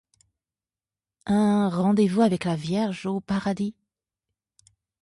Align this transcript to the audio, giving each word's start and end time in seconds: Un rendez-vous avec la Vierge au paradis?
Un 1.27 1.69
rendez-vous 1.69 2.23
avec 2.23 2.43
la 2.45 2.55
Vierge 2.55 3.05
au 3.05 3.19
paradis? 3.19 3.75